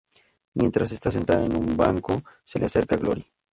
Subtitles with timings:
[0.55, 3.31] Mientras está sentada en un banco se le acerca Glory.